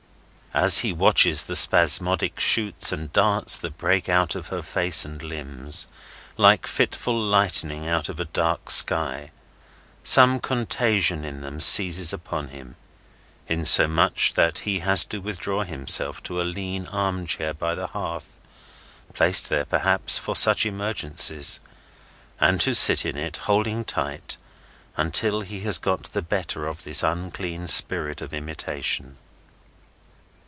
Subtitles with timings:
[0.53, 5.23] As he watches the spasmodic shoots and darts that break out of her face and
[5.23, 5.87] limbs,
[6.35, 9.31] like fitful lightning out of a dark sky,
[10.03, 12.75] some contagion in them seizes upon him:
[13.47, 19.47] insomuch that he has to withdraw himself to a lean arm chair by the hearth—placed
[19.47, 24.35] there, perhaps, for such emergencies—and to sit in it, holding tight,
[24.97, 29.15] until he has got the better of this unclean spirit of imitation.